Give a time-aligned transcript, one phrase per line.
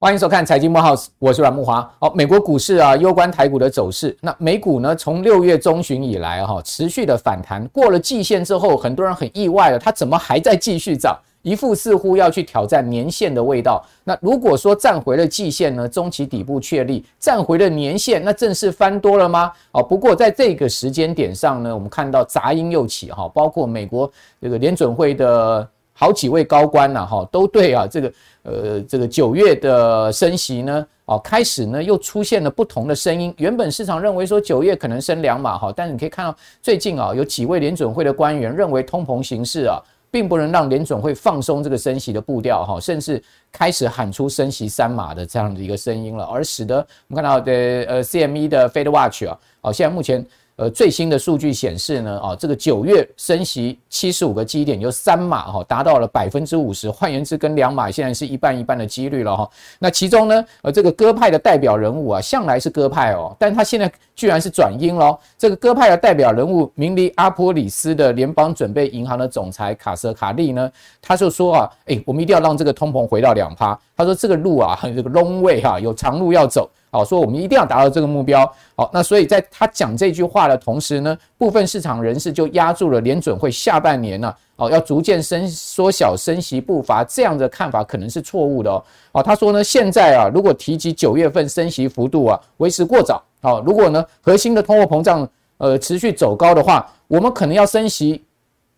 [0.00, 1.82] 欢迎收看财经幕后我是阮木华。
[1.98, 4.16] 好，美国股市啊，攸关台股的走势。
[4.20, 11.18] 那美股呢，从六月中旬以来哈，持续的反弹，过了季线之后，很多人很意外了，它怎么还在继续涨？
[11.42, 13.84] 一副似乎要去挑战年线的味道。
[14.04, 19.52] 那如果说站回了季线呢，中期底部确立，站回了年线，那正式翻多了吗？
[19.72, 24.10] 哦，不过在这个时间点上呢，我们看到杂音又起哈，包括美国
[24.40, 25.68] 这个联准会的。
[26.00, 28.12] 好几位高官呐，哈，都对啊，这个
[28.44, 33.34] 呃，这个九月的升息呢，哦，开始呢又出现了不同的声音。
[33.36, 36.32] 原本市场认为说九月可能升两码，哈，但是你可以看到
[36.62, 43.22] 最近啊，有几位联准会的官员认为通膨形势啊，并不能让联总会放松这个升息的步调，哈，甚至
[43.52, 46.76] 开始喊出升息三码的这样的一个声音了，而使得
[47.08, 50.26] 我们看到的呃 CME 的 Fed Watch 啊，好，现在目前。
[50.58, 59.48] 呃，最新的数据显示呢，啊，这个九月升息七十五个基点，就三码哈，达到了百分之五十，换言之，跟两码现在是一半一半的几率了哈。
[59.78, 65.16] 那其中呢，呃，这个鸽派的代表人物啊，向来是鸽派哦，但他现在居然是转鹰喽。
[65.38, 70.68] 这个鸽派的代表人物明尼阿波里斯的联邦准备银行的总裁卡瑟卡利呢，
[71.00, 73.78] 他就说啊，诶，我们一定要让这个通膨回到两趴。
[73.96, 76.68] 他说这个路啊，这个 long way 哈，有长路要走。
[76.90, 78.50] 好，说我们一定要达到这个目标。
[78.76, 88.82] 好，那所以在他讲这句话的同时呢，部分市场人士就押注了联准会下半年呢，哦，要逐渐升缩小升息步伐，这样的看法可能是错误的哦。
[89.12, 93.22] 哦，他说呢，现在啊，如果提及九月份升息幅度啊，为时过早。
[93.40, 95.28] 好，如果呢，核心的通货膨胀
[95.58, 98.24] 呃持续走高的话，我们可能要升息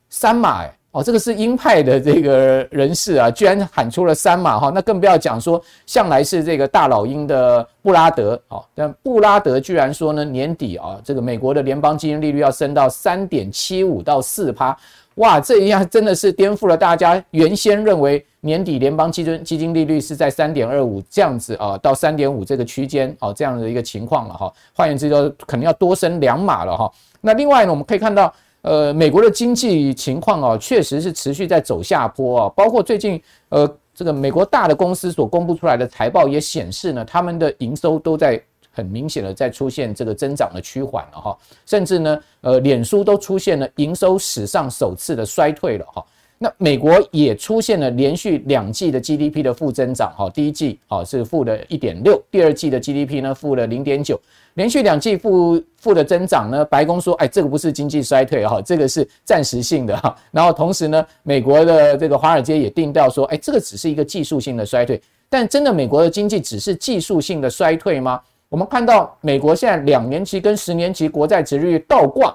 [0.08, 0.72] 三码诶。
[0.92, 14.76] 哦，这个是鹰派的这个人士啊，居然喊出了三码哈，那更不要讲说向来是这个大老鹰的布拉德，哦，但布拉德居然说呢，年底啊，这个美国的联邦基金利率要升到三点七五到四趴，
[15.14, 26.90] 哇，这一下真的是颠覆了大家原先认为年底联邦基金基金利率是在三点二五这样子啊，到三点五这个区间哦，这样的一个情况了哈，换言之，就可能要多升两码了哈。
[27.20, 28.34] 那另外呢，我们可以看到。
[28.62, 32.48] 呃，美国的经济情况啊，确实是持续在走下坡啊。
[32.54, 41.38] 包括最近，呃，这个美国大的公司所公布出来的财报也显示呢，他们的营收都在很明显的在出现这个增长的趋缓了哈。
[41.64, 46.04] 甚至呢，呃，脸书都出现了营收史上首次的衰退了哈。
[46.42, 54.18] 那美国也出现了连续两季的 GDP 的负增长哈，第一季啊是负的一点六，第二季的 GDP 呢负了零点九。
[54.54, 60.16] 连续两季负负的增长呢，白宫说，哎，这个不是经济衰退哈，这个是暂时性的哈。
[60.30, 64.98] 然后同时呢，美国的这个华尔街也定调说，哎，这个只是一个技术性的衰退。
[65.28, 68.18] 但真的美国的经济只是技术性的衰退吗？
[68.48, 72.34] 我们看到美国现在两年期跟十年期国债殖利率倒挂，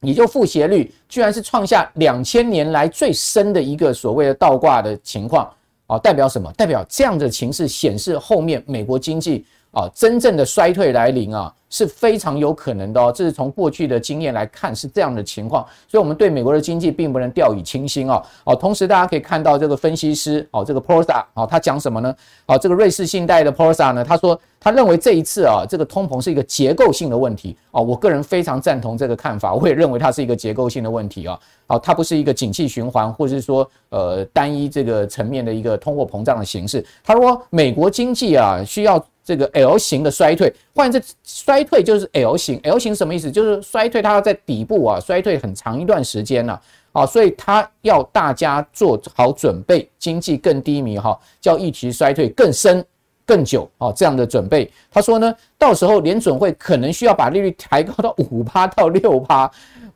[0.00, 5.48] 你就负斜率，居然是创下两千年来最深的一个所谓的倒挂的情况
[5.86, 6.52] 啊，代表什么？
[6.54, 9.44] 代表这样的情势显示后面美国经济。
[9.72, 13.12] 啊，真正的衰退来临啊，是非常有可能的哦。
[13.14, 18.20] 这是从过去的经验来看是这样的情况，所以我们对美国的经济并不能掉以轻心哦。
[18.44, 22.14] 哦，同时大家可以看到这个分析师哦，这个 Porsa 哦，他讲什么呢？
[22.46, 27.80] 哦，这个瑞士信贷的 Porsa 呢，他说他认为这一次啊，这个通膨是一个结构性的问题哦。
[27.80, 31.38] 我个人非常赞同这个看法，我也认为它是一个结构性的问题啊。
[31.68, 36.84] 哦，它不是一个景气循环，或者是说呃单一这个层面的一个通货膨胀的形式。
[37.04, 39.00] 他说美国经济啊需要。
[39.24, 42.58] 这个 L 型的衰退，换言之，衰退就是 L 型。
[42.62, 43.30] L 型什么意思？
[43.30, 46.60] 就是衰退，它要在底部啊，衰退很长一段时间了
[46.92, 52.84] 啊，所以它要大家做好准备，经济更低迷哈，叫预期衰退更深、
[53.24, 54.70] 更久啊，这样的准备。
[54.90, 59.50] 他说呢，到时候联准会可能需要把利率抬高到五趴到六趴。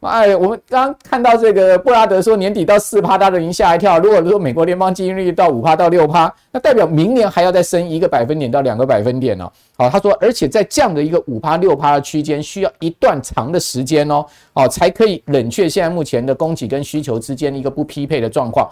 [0.08, 3.98] 哎，我们刚看到这个布拉德说年底到四趴，他都已经吓一跳。
[3.98, 9.50] 如果说美国联邦基金利率到五趴到六趴，那代表明年还要再升一个百分点到两个百分点哦。
[9.76, 18.68] 好，他说，而且在这样的一个五趴六趴的区间，需要一段长的时间哦，哦，才可以冷却现在目前的供给跟需求之间的一个不匹配的状况。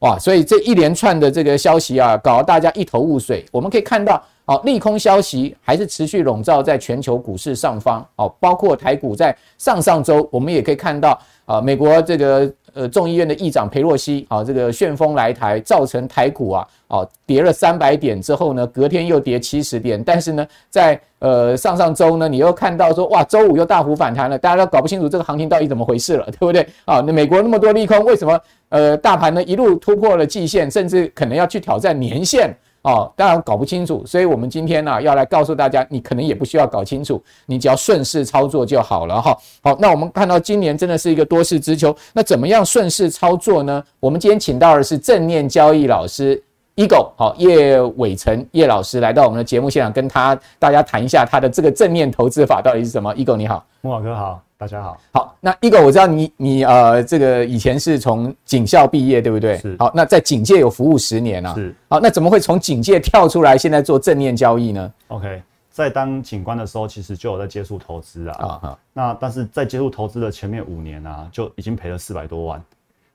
[0.00, 3.44] 哇，所以这一连串的这个消息啊，搞得大家一头雾水。
[3.52, 4.22] 我们可以看到。
[4.50, 8.04] 好，利空消息还是持续笼罩在全球股市上方。
[8.16, 20.02] 好，包括台股在上上周，我们也可以看到啊，美国这个呃众议院的议长裴洛西啊，这个旋风来台，造成台股啊啊跌了三百点之后呢，隔天又跌七十点。
[20.02, 26.66] 但是呢，在呃上上周呢，你又看到说哇，周五又大幅反弹了，大家都搞不清楚这个行情到底怎么回事了，对不对？
[26.86, 28.36] 啊，那美国那么多利空，为什么
[28.70, 32.52] 呃大盘呢一路突破了季线，甚至可能要去挑战年线？
[32.82, 39.36] 哦，当然搞不清楚，所以我们今天呢、要来告诉大家，你可能也不需要搞清楚，你只要顺势操作就好了哈。
[39.62, 43.84] 好，那我们看到今年真的是一个多事之秋，那怎么样顺势操作呢？
[44.00, 46.42] 我们今天请到的是正念交易老师
[46.80, 53.14] Eagle 好叶伟成叶老师来到我们的节目现场，跟他大家谈一下他的这个正面投资法到底是什么。
[53.14, 54.42] Eagle 你好，慕驊哥好。
[54.56, 59.56] 大家好，好，那 Eagle 我知道你你呃这个以前是从警校毕业，对不对？
[59.58, 59.74] 是。
[59.78, 61.54] 好，那在警界有服务十年啊。
[61.54, 61.74] 是。
[61.88, 68.36] 好，那怎么会从警界跳出来，现在做正面交易呢？OK，在当警官的时候，其实就有在接触投资啊。
[68.38, 68.78] 啊哈。
[68.92, 72.62] 那但是在接触投资的前面五年啊，就已经赔了四百多万。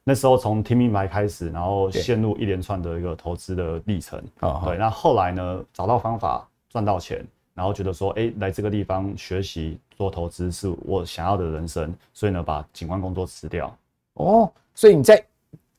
[0.06, 4.18] 那时候从听明白开始，然后陷入一连串的一个投资的历程。
[4.40, 4.62] 啊。
[4.64, 4.78] 对。
[4.78, 7.26] 那后来呢，找到方法赚到钱。
[7.56, 13.74] 然后觉得说，哎，来这个地方学习做投资是我想要的人生，所以呢，把警官工作辞掉。
[14.16, 15.26] 哦，所以你在。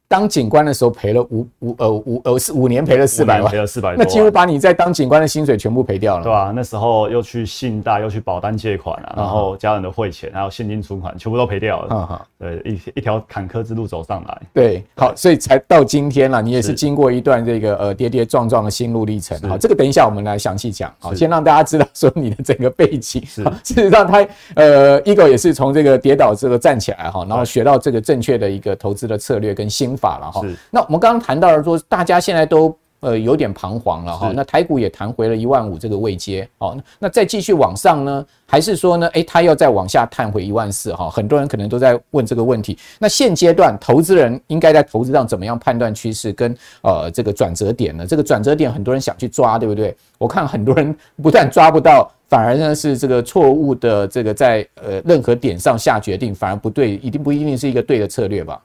[0.08, 6.53] 当警官的时候赔了五五呃五呃是五年赔了四百万，赔了四百，那几乎把你在当警官的薪水全部赔掉了，对、啊？
[6.55, 11.88] 那时候又去信贷，又去保单借款啊，然后家人的汇钱，还有现金存款，全部都赔掉了。
[11.91, 14.43] 嗯哼，对，一一条坎坷之路走上来。
[14.53, 16.41] 对，好，所以才到今天了。
[16.41, 19.37] 你也是经过一段这个呃跌跌撞撞的心路历程。
[19.49, 20.93] 好，这个等一下我们来详细讲。
[21.00, 23.25] 好，先让大家知道说你的整个背景。
[23.26, 24.25] 是，事实上他
[24.55, 30.40] 呃，Eagle 也是从这个跌倒这个站起来哈，然后学到这个正确的一个投资的策略跟心法了哈。
[30.43, 30.54] 是。
[30.70, 34.32] 那我们刚刚谈到了说，大家现在都呃有点彷徨了哈。
[34.34, 41.10] 那台股也弹回了一万五这个位阶，好，那再继续往上呢，还是说呢，诶，它要再往下探回一万四哈？
[41.10, 42.76] 很多人可能都在问这个问题。
[42.98, 48.06] 那现阶段投资人应该在投资上怎么样判断趋势跟呃这个转折点呢？
[48.06, 49.94] 这个转折点很多人想去抓，对不对？
[50.19, 58.58] 我看很多人不但抓不到，反而呢是这个错误的这个在呃任何点上下决定，反而不对，一定不一定是一个对的策略吧？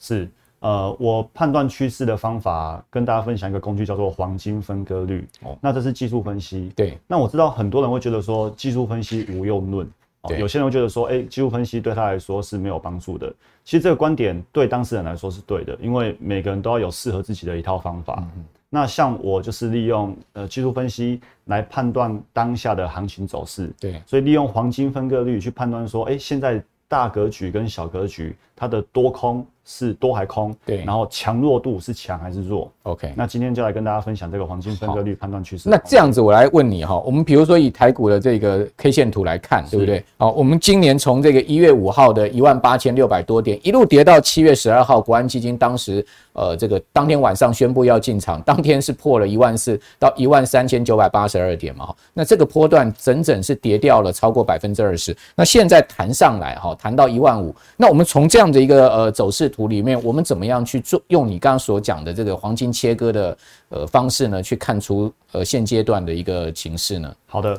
[0.00, 0.28] 是。
[0.66, 5.24] 呃，我判断趋势的方法跟大家分享一个工具，叫做黄金分割率。
[5.42, 6.72] 哦，那这是技术分析。
[6.74, 6.98] 对。
[7.06, 9.88] 那我知道很多人会觉得说技术分析无用论。
[10.22, 10.34] 哦。
[10.34, 13.32] 有些人会觉得说，哎，技术分析对他来说是没有帮助的。
[13.62, 18.20] 其实这个观点对当事人来说是对的，因为每个人都要有适合自己的一套方法。
[18.36, 18.44] 嗯。
[18.68, 23.72] 那像我就是利用呃技术分析来判断当下的行情走势。
[23.78, 24.02] 对。
[24.04, 29.46] 所以利用黄金分割率去判断说，哎，现在大格局跟小格局它的多空。
[29.68, 30.54] 是多还空？
[30.64, 35.68] 对，然后强弱度是强还是弱？OK，那今天就来跟大家分享这个黄金分割率判断趋势。
[35.68, 40.04] 那这样子，我来问你哈，我们比如说以台股的这个 K 线图来看，对不对？
[40.18, 55.12] 好，我们今年从这个一月五号的一万八千六百多点，一路跌到七月十二号，国安基金当时呃这个当天晚上宣布要进场，当天是破了一万四到一万三千九百八十二点嘛，那这个波段整整是跌掉了超过百分之二十。
[55.34, 59.46] 那现在弹上来哈，弹到一万五，那我们从这样的一个呃走势。
[59.48, 61.00] 图里面，我们怎么样去做？
[61.08, 63.38] 用你刚刚所讲的这个黄金切割的
[63.68, 67.14] 呃方式呢，去看出呃现阶段的一个情势呢？
[67.26, 67.58] 好的，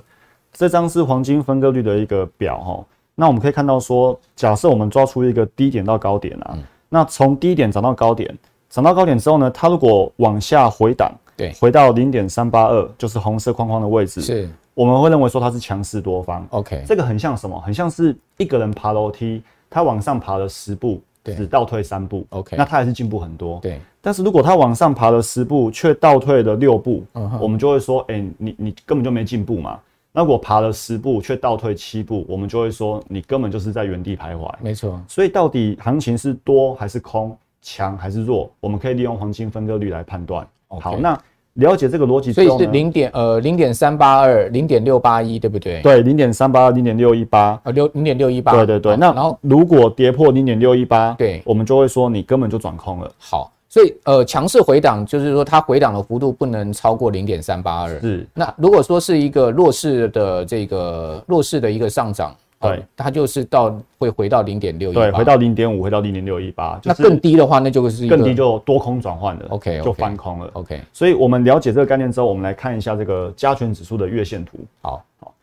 [0.52, 2.86] 这张是黄金分割率的一个表哈。
[3.16, 8.38] 那我们可以看到说，假设我们抓出一个低点到高点啊，嗯、那从低点涨到高点，
[8.70, 16.46] 涨到高点之后呢，它如果往下回档，对，回到零点三八二，就是红色框框的位置，是，我们会认为说它是强势多方。
[16.52, 17.60] OK，这个很像什么？
[17.62, 21.02] 很像是一个人爬楼梯，他往上爬了十步。
[21.36, 23.60] 只倒退三步，OK，那他还是进步很多。
[23.60, 27.04] 对，但是如果他往上爬了十步，却倒退了六步，
[27.38, 29.78] 我们就会说，哎、欸，你你根本就没进步嘛。
[30.14, 34.50] 那我爬了十步却倒退七步，我们就会说，你根本就是在原地徘徊。
[34.62, 40.48] 没错，所以到底行情是多还是空，强还是弱，我们可以利用黄金分割率来判断。
[40.80, 41.22] 好，那。
[41.58, 45.82] 了解这个逻辑，所以是零点呃零点三八二零点六八一，对不对？
[45.82, 48.96] 对，零点三八二零点六一八啊六零点六一八，对对对。
[48.96, 53.12] 那然后如果跌破零点六一八，对，我们就会说你根本就转空了。
[53.18, 58.00] 好，所以呃强势回档就是说它回档的幅度不能超过零点三八二。
[58.00, 58.28] 是。
[58.34, 62.36] 那如果说是一个弱势的这个弱势的一个上涨。
[62.60, 66.80] 对，它就是到会回到零点六一，对，回到零点五，回到零点六一八。
[66.84, 70.82] 那更低的话，那就是更低就多空转换了，OK，就翻空了，OK。
[70.92, 74.58] 所以我们了解这个概念之后，我们来看一下这个加权指数的月线图。
[74.82, 75.34] 好，好，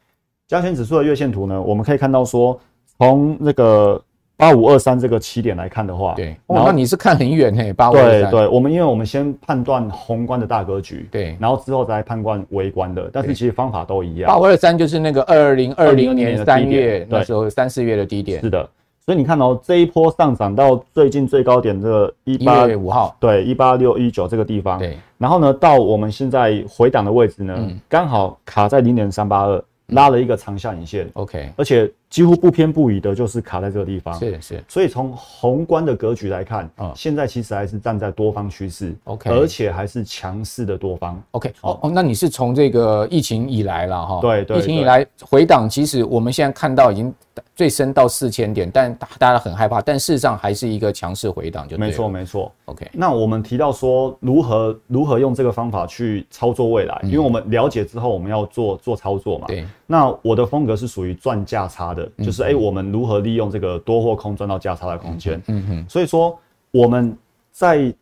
[0.49, 2.59] 加权指数的月线图呢，我们可以看到说，
[2.99, 4.02] 从那个。
[4.37, 8.31] 八五二三这个起点来看的话，对，哦，那你是看很远嘿，八五二三。
[8.31, 14.29] 对对，我们因为我们先判断宏观的大格局，对，然后之后再判断微观的，但是其实方法都一样。
[14.29, 18.41] 八五二三就是那个二零二零年三月那时候三四月的低点。
[18.41, 18.69] 是的，
[19.07, 29.62] 所以你看哦，这一波上涨到最近最高点的一八月五号，对，一八六一九这个地方，对，然后呢，到我们现在回档的位置呢，刚好卡在零点三八二。
[29.88, 34.16] 拉了一个长下影线，OK，而且几乎不偏不倚的，就是卡在这个地方。
[34.21, 41.52] 是是，所以从宏观的格局来看，啊，现在其实还是站在多方趋势，OK，而且还是强势的多方，OK。
[41.62, 44.21] 哦哦，那你是从这个疫情以来了哈？
[44.21, 47.12] 对对，疫情以来回档，其实我们现在看到已经
[47.56, 52.52] 最深到四千点，但大家很害怕，但事实上还是一个强势回档，就没错没错。
[52.66, 59.49] OK，那我们提到说如何如何用这个方法去操作未来，因为我们了解之后我们要做做操作嘛。
[59.49, 59.66] 对。
[59.87, 62.84] 那我的风格是属于赚价差的，就是哎我们。
[62.94, 65.42] 如何利用这个多或空赚到价差的空间？
[65.49, 66.38] 嗯哼，所以说
[66.70, 67.16] 我们
[67.50, 67.92] 在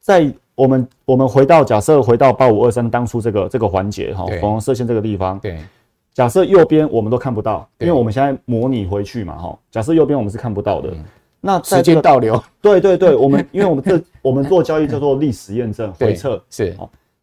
[0.00, 5.38] 在我们我们回到假设回到八五二三当初这个这个环节哈，红红色线这个地方。
[5.40, 5.58] 对，
[6.14, 9.58] 假设右边我们都看不到，因为我们现在模拟回去嘛哈。
[9.70, 10.90] 假设右边我们是看不到的，
[11.40, 12.42] 那时间倒流。
[12.62, 16.74] 对对对，我们 因为我们这我们做交易叫做历史验证回测是。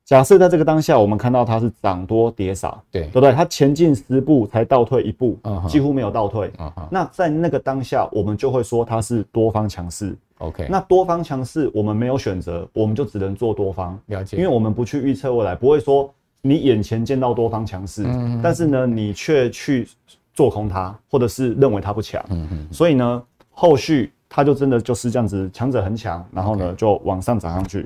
[0.07, 3.33] 假设在这个当下，我们看到它是涨多跌少，对对不对？
[3.33, 5.37] 它前进十步才倒退一步，
[5.67, 6.49] 几乎没有倒退。
[6.89, 10.15] 那在那个当下，我们就会说它是多方强势。
[10.37, 13.99] OK，那多方强势，我们没有选择，我们就只能做多方。
[14.05, 16.09] 了解，因为我们不去预测未来，不会说
[16.41, 18.05] 你眼前见到多方强势，
[18.41, 19.89] 但是呢，你却去
[20.33, 22.23] 做空它，或者是认为它不强。
[22.29, 23.21] 嗯嗯，所以呢，
[23.51, 27.85] 后续它就真的就是这样子，强者很强，然后呢就往上涨上去。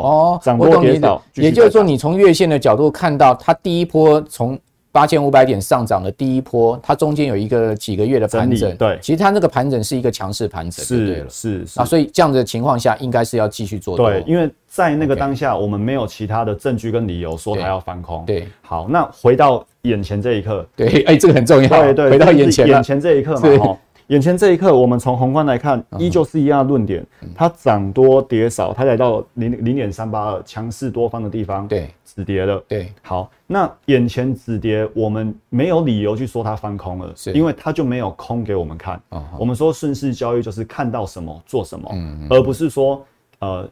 [0.00, 4.58] 哦，我懂你的，也就是说，你从月线的角度看到它第一波从
[4.92, 11.78] 八千五百点上涨的第一波，它中间有一个几个月的盘整，对，其实它那个盘整是一个强势盘整，是是是。
[11.78, 23.78] 啊，所以这样的情况下，应该是要继续做多，对，因为在那个当下，我们没有其他的证据跟理由说它要翻空，对，好，那回到眼前这一刻，对，哎，这个很重要，对对，回到眼前眼前这一刻嘛，哈。
[24.08, 27.04] 眼前这一刻，我们从宏观来看，依旧是一样的论点。
[27.34, 32.62] 它涨多跌少，它来到零零点三八二，强势多方的地方，对，止跌了。
[32.68, 39.00] 对，好，那眼前止跌，我们没有理由去说它翻空了，是因为它就没有空给我们看。
[39.36, 41.90] 我们说顺势交易就是看到什么做什么，
[42.30, 43.04] 而不是说
[43.40, 43.68] 呃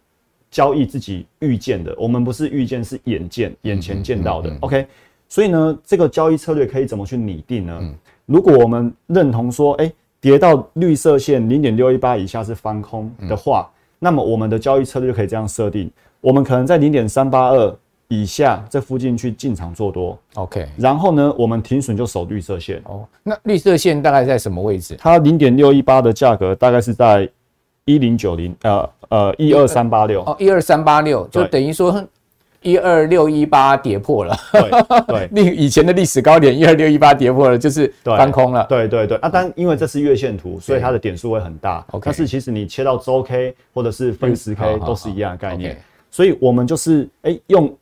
[0.51, 1.95] 交易自己预见的。
[1.97, 4.53] 我们不是预见，是眼见，眼前见到的。
[4.63, 4.85] OK，
[5.29, 7.81] 所以呢，这个交易策略可以怎么去拟定呢？
[8.27, 9.93] 如果我们认同说，哎。
[10.25, 15.91] 跌到绿色线零点六一八以下是翻空的话，嗯、那么我们的交易策略就可以这样设定：
[16.23, 17.77] 我们可能在零点三八二
[18.09, 20.67] 以下这附近去进场做多，OK。
[20.79, 22.81] 然后呢，我们停损就守绿色线。
[22.87, 24.97] 哦，那绿色线大概在什么位置？
[24.99, 27.29] 它零点六一八的价格大概是在
[27.85, 30.23] 一零九零，呃呃一二三八六。
[30.23, 32.03] 哦，一二三八六，就等于说。
[32.65, 34.35] 一二六一八跌破了，
[35.07, 38.67] 对对， 以前的历史高点一二六一八跌破了，就是翻空了。
[38.69, 41.87] 对对对，啊，但因为这是月线图，所以它的点数会很大。
[42.03, 45.79] 但是其实你切到周 K 或者是分时 K 都是一样的概念，
[46.11, 47.73] 所以我们就是哎用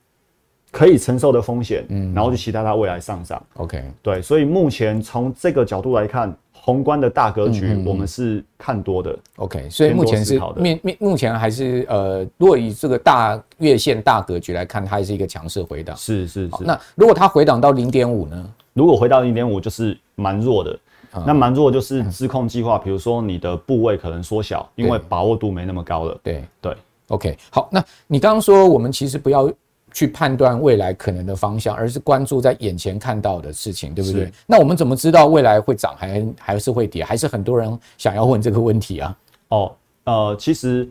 [0.71, 3.43] 可以承受的风险，嗯，然后就期待它未来上涨。
[3.55, 6.37] OK，对，所以目前从这个角度来看。
[6.65, 9.19] 宏观的大格局，我们是看多的。
[9.39, 15.97] OK，所以目前是面面目前还是呃，如果以这个大月线大格局来看，它还是一个强势回档。
[15.97, 16.65] 是是是。
[16.65, 18.49] 那如果它回档到零点五呢？
[18.75, 20.79] 如果回到零点五，就是蛮弱的。
[21.15, 26.17] 嗯、那蛮弱就是自控计划，比如说你的部位可能缩小，因为把握度没那么高了。
[26.23, 26.77] 对对。
[27.09, 29.53] OK，好，那你刚刚说我们其实不要。
[29.93, 34.31] 去判断未来可能的方向，而是关注在眼前看到的事情，对不对？
[34.47, 37.05] 那我们怎么知道未来会涨还还是会跌？
[37.05, 39.19] 还是很多人想要问这个问题啊？
[39.49, 40.89] 哦，呃，其实，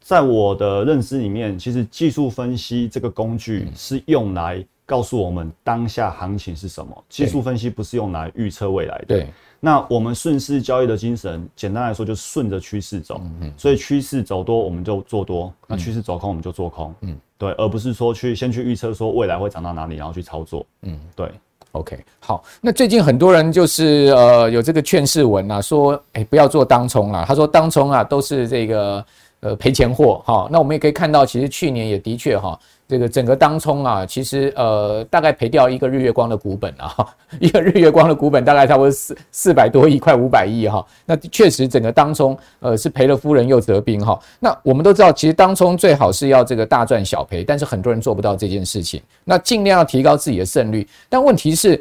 [0.00, 7.04] 在我的认知里面，其实技术分析这个工具是用来告诉我们当下行情是什么。
[7.10, 9.04] 技术分析不是用来预测未来的。
[9.08, 9.26] 对。
[9.60, 13.20] 那我们顺势交易的精神，简单来说就是顺着趋势走。
[13.22, 13.52] 嗯嗯。
[13.58, 16.94] 所以趋势走多我们就做多，那趋势走空我们就做空。
[17.02, 17.20] 嗯。
[17.36, 20.64] 对，而不是说去先去预测说未来会涨到哪里，然后去操作。
[20.80, 21.30] 嗯，对。
[21.72, 22.42] OK，好。
[22.62, 27.26] 那最近很多人就是呃有这个劝世文啊，说哎、欸、不要做当冲啊。
[27.28, 29.04] 他说当冲啊都是这个
[29.40, 30.48] 呃赔钱货哈。
[30.50, 32.58] 那我们也可以看到，其实去年也的确哈。
[32.88, 37.06] 这个整个当冲啊，其实呃大概赔掉一个日月光的股本啊，
[37.38, 40.82] 一个日月光的股本大概差不多四四百多亿，快五百亿哈。
[41.04, 44.18] 那确实整个当冲呃是赔了夫人又折兵哈。
[44.40, 49.02] 那我们都知道，其实当冲最好是要这个大赚小赔，但是很多人做不到这件事情。
[49.22, 51.78] 那尽量要提高自己的胜率，但问题是，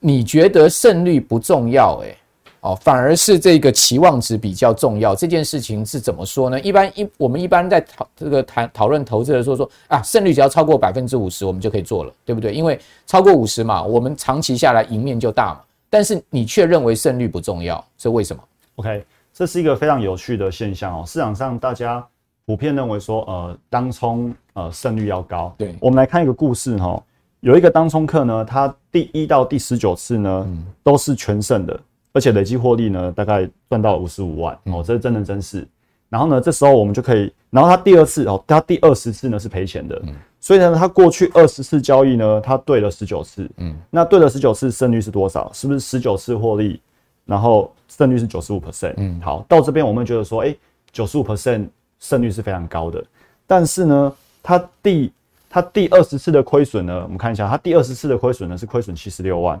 [0.00, 2.16] 你觉得胜率不重要诶？
[2.60, 5.14] 哦，反而是这个期望值比较重要。
[5.14, 6.60] 这件事情是怎么说呢？
[6.60, 12.52] 一般一我们一般在讨这个谈讨论投资的时候说啊，胜率只要超过百分之五十，我们就可以做了，对不对？
[12.52, 15.60] 因为超过五十嘛，我们长期下来赢面就大嘛。
[15.88, 18.42] 但是你却认为胜率不重要，是为什么
[18.76, 21.04] ？OK，这是一个非常有趣的现象哦。
[21.06, 22.06] 市场上大家
[22.44, 25.54] 普遍认为说，呃，当冲呃胜率要高。
[25.56, 27.02] 对，我们来看一个故事哈，
[27.40, 31.80] 有一个当冲客呢，他第一到第十九次呢、嗯、都是全胜的。
[32.12, 35.66] 而且累计获利呢，大概赚到五十五万哦，这是真人真事。
[36.08, 40.02] 然后呢，这时候我们就可以，然后他第二次哦，他第二十次呢是赔钱的，
[40.40, 45.48] 所以呢，他过去二十次交易呢，他对了十九次，嗯，那对了十九次胜率是多少？
[45.54, 46.80] 是不是十九次获利，
[47.24, 48.94] 然后胜率是九十五 percent？
[48.96, 50.52] 嗯，好，到这边我们觉得说，哎，
[50.90, 51.68] 九十五 percent
[52.00, 53.04] 胜率是非常高的，
[53.46, 54.12] 但是呢，
[54.42, 55.12] 他第
[55.48, 59.60] 他第二十次的亏损呢，我们看一下，他第二十次的亏损呢是亏损七十六万。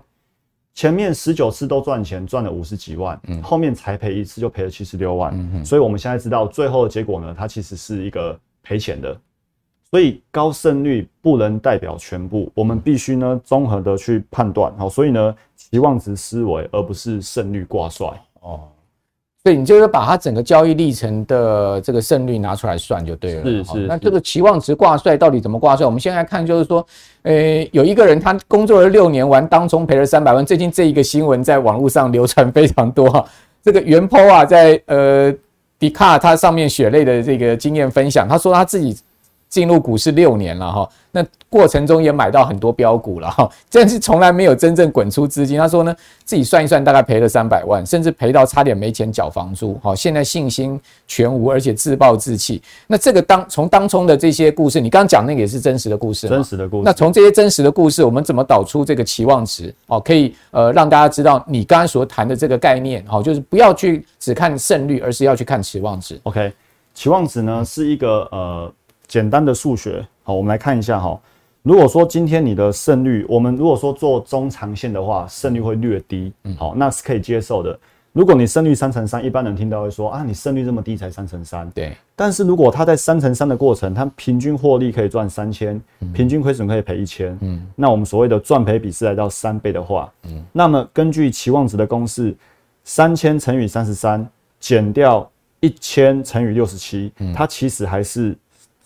[0.74, 9.20] 前面十九次都赚钱，赚了五十几万，嗯，后面才赔一次就赔了七十六万，嗯，所以我们现在知道最后的结果呢，它其实是一个赔钱的，
[9.90, 18.08] 所以高胜率不能代表全部，我们必须呢综合的去判断，好，所以呢期望值思维而不是胜率挂帅。
[18.40, 18.68] 哦。
[19.42, 23.42] 对，你就是把它整个交易历程的这个胜率拿出来算就对了。
[23.42, 23.78] 是是。
[23.86, 25.86] 那这个期望值挂帅到底怎么挂帅？
[25.86, 26.86] 我们现在看就是说，
[27.22, 30.44] 呃，有一个人他工作了六年，玩当中赔了三百万。
[30.44, 33.24] 最近这一个新闻在网络上流传非常多哈。
[33.62, 35.34] 这个原 PO 啊，在呃
[35.78, 38.94] 迪卡他上面血泪的这个经验分享，他说他自己
[39.50, 40.88] 进入股市六年了哈。
[41.12, 45.58] 那过程中也买到很多标股了哈， 但是从来没有真正滚出资金。
[45.58, 45.92] 他说呢，
[46.24, 49.74] 自己算一算，大概赔了三百万，甚至赔到差点没钱缴房租。
[49.82, 52.62] 哈，现在信心全无，而且自暴自弃。
[52.86, 56.82] 那这个当从当冲的这些故事，你刚刚讲那个也是真实的故事，真实的故事。
[56.84, 59.74] 那从这些真实的故事，我们怎么导出这个期望值？
[59.88, 66.20] 哦，可以呃让大家知道你刚刚所谈的这个概念，哈，就是不要去只看胜率，而是要去看期望值。
[66.22, 66.52] OK，
[66.94, 68.72] 期望值呢是一个呃
[69.10, 70.06] 简单的数学。
[70.22, 71.20] 好，我们来看一下哈。
[71.62, 77.76] 如果说今天你的胜率，我们如果说做中长线的话，胜率会略低，好，那是可以接受的。
[78.12, 81.92] 如果你胜率三乘三，一般人听到会说啊，你胜率这么低才三乘三，对。
[82.14, 85.80] 但是如果他在三乘三的过程，他平均获利可以赚三千，
[86.14, 92.32] 平均亏损可以赔一千，嗯，那我们所谓的赚赔比是来到三倍的话，嗯，那么根据期望值的公式，
[92.84, 94.24] 三千乘以三十三
[94.60, 98.36] 减掉一千乘以六十七，它其实还是。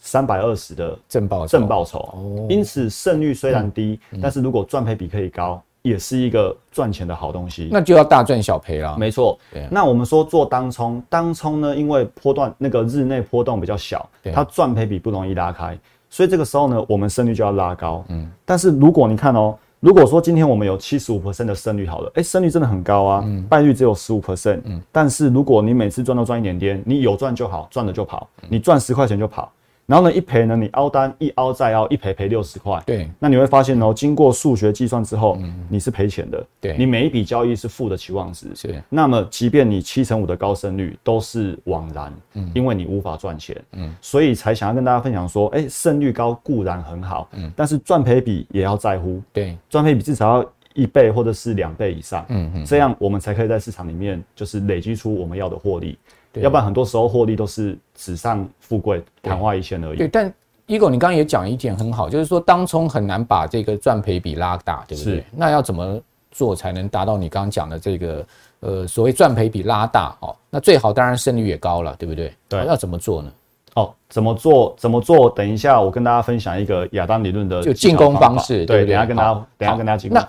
[0.05, 7.71] 三百二十的正报正报酬，因此胜率虽然低，但是如果赚赔比可以高，也是一个赚钱的好东西。
[7.73, 8.99] 那就要大赚小赔了。
[8.99, 9.39] 没错，
[9.71, 15.77] 那我们说做当冲，当冲呢，因为波段那个日内波动比较小，它赚赔比不容易拉开，
[16.11, 18.05] 所以这个时候呢，我们胜率就要拉高。
[18.09, 24.61] 嗯，但是如果你看哦，如果说今天我们有七十五 percent 的胜率好了，哎，胜率真的很高啊，败率只有十五 percent。
[24.65, 29.51] 嗯，但是如果你每次赚都赚一点点，你有赚就好，赚了就跑，你赚十块钱就跑。
[29.87, 32.83] 然后呢，一赔呢，你凹单一凹再凹，一赔赔六十块。
[32.87, 36.47] 对，那你会发现哦，经过数学计算之后，嗯、你是赔钱的。
[36.61, 38.47] 对，你每一笔交易是负的期望值。
[38.55, 49.21] 是，那么即便你七成五的高胜率都是枉然，嗯，因为你无法赚钱，嗯，所以才想要跟大家分享说，哎，胜率高固然很好，嗯，但是赚赔比也要在乎。
[49.35, 55.99] 对，赚赔比至少要一倍或者是两倍以上，嗯嗯，这样我们才可以在市场里面就是累积出我们要的获利。
[56.43, 59.99] 要不然很多时候获利都是纸上富贵、昙花一现而已。
[59.99, 60.33] 对，但
[60.67, 65.17] Eagle 你刚刚也讲一点很好，就是说当冲很难把这个赚赔比拉大，对不对？
[65.17, 65.25] 是。
[65.31, 68.27] 那要怎么做才能达到你刚刚讲的这个
[68.61, 70.17] 呃所谓赚赔比拉大？
[70.21, 72.33] 哦，那最好当然胜率也高了，对不对？
[72.49, 72.65] 对。
[72.67, 73.31] 要怎么做呢？
[73.75, 74.75] 哦，怎么做？
[74.79, 75.29] 怎么做？
[75.31, 78.65] 等一下我跟大家分享一个亚当理论的就进攻方式。
[78.65, 80.21] 对，等一下跟大家，等一下跟大家进攻。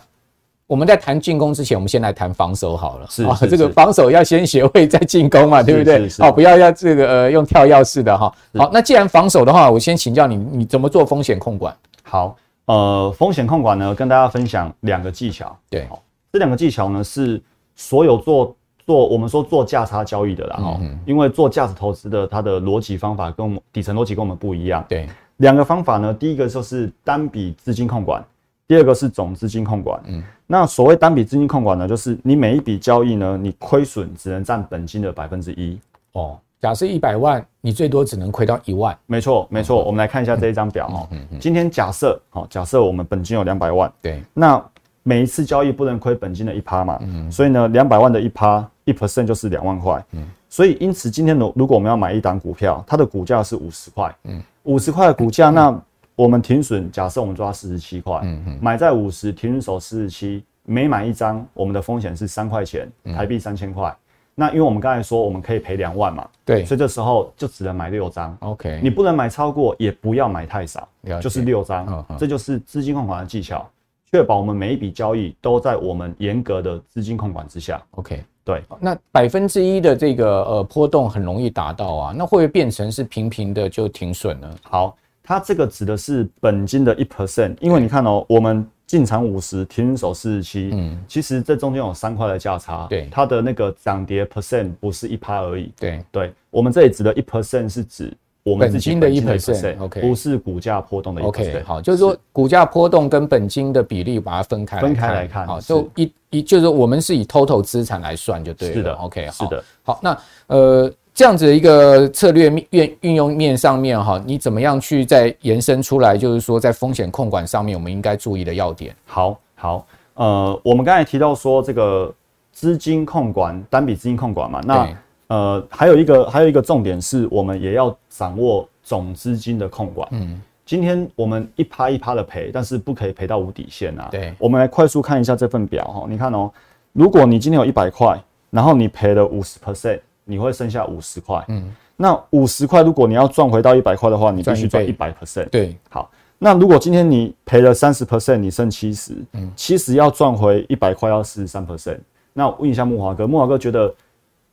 [0.68, 3.06] 我们在谈进攻之前，我们先来谈防守好了。
[3.08, 6.10] 是，这个防守要先学会再进攻嘛， 对不对？
[6.18, 8.34] 好，不要要这个呃用跳钥式的哈。
[8.56, 11.76] 好，那既然防守的话，我先请教你，你怎么做风险控管？
[12.02, 15.56] 好，呃，风险控管呢，跟大家分享两个技巧。
[15.70, 15.88] 对，
[16.34, 17.40] 这两个技巧呢是
[17.76, 18.56] 所有做
[18.88, 24.84] 做我们说做价差交易的啦哈，因为做价值投资的它的逻辑方法跟我们底层逻辑跟我们不一样。
[24.90, 28.26] 对，两个方法呢，第一个就是单笔资金控管。
[28.68, 35.80] 第二个是总资金控管，嗯，那所谓单笔资金控管呢，就是你每一笔交易呢，你亏损只能占本金的百分之一
[36.14, 36.40] 哦。
[36.60, 38.98] 假设一百万，你最多只能亏到一万。
[39.06, 39.84] 没错，没错。
[39.84, 41.08] 我们来看一下这一张表哈。
[41.40, 44.60] 今天假设，好，假设我们本金有两百万，对，那
[45.04, 55.80] 每一次交易不能亏本金的一趴嘛，嗯，所以呢，两百万的一趴一 percent 就是两万块，嗯，所以因此今天如如果我们要买一档股票，它的股价是五十块，嗯，五十块的股价那。
[56.16, 63.94] 我们停损，假设我们抓四十七块，嗯嗯，买在五十，停损守四十七，每买一张，我们的风险是三块钱，台币三千块。
[64.34, 70.88] 那因为我们刚才说我们可以赔两万嘛，对，所以这时候就只能买六张，OK，你不能买超过，也不要买太少，
[71.22, 73.70] 就是六张，这就是资金控管的技巧，
[74.12, 78.62] 确保我们每一笔交易都在我们严格的资金控管之下，OK，对。
[78.80, 84.50] 那百分之一的这个呃波动很容易达到啊，那会不会变成是平平的就停损呢？
[84.64, 84.96] 好。
[85.26, 90.70] 它这个指的是本金的一 percent，因为你看哦，我们进场五十，停手四十七。
[90.72, 92.86] 嗯，其实这中间有三块的价差。
[92.88, 95.72] 对，它的那个涨跌 percent 不是一趴而已。
[95.80, 101.50] 对，对，我们这里指的一 percent 是指我们自己本金的一 percent，OK，不是股价波动的一 percent。
[101.50, 105.48] OK，好，就是说股价波动跟本金的比例把它分开分开来看。
[105.48, 108.76] 好，就一一就是我们是以 total 资产来算就对了。
[108.76, 109.64] 是的，OK，是的。
[109.82, 110.94] 好，那呃。
[111.16, 116.18] 这样子的一个策略面运运用面上面哈，你怎么样去再延伸出来？
[116.18, 118.94] 就是说，在风险控管上面，我们应该注意的要点。
[119.06, 122.14] 好，好，呃，我们刚才提到说这个
[122.52, 124.90] 资金控管，单笔资金控管嘛，那
[125.28, 130.06] 呃，还有一个还有一个重点是我们也要掌握总资金的控管。
[130.12, 134.10] 嗯，今天我们一趴一趴的赔，但是不可以赔到无底线啊。
[134.12, 136.52] 对，我们来快速看一下这份表哈，你看哦，
[136.92, 140.02] 如果你今天有一百块，然后你赔了五十 percent。
[140.26, 146.10] 你会剩下五十块，嗯，那五十块如果你要赚回到一百块的话，你必须赚一百 percent，对，好，
[146.40, 152.00] 那如果今天你赔了三十 percent，你剩七十，嗯，七十要赚回一百块要四十三 percent，
[152.34, 153.94] 那我问一下木华哥，木华哥觉得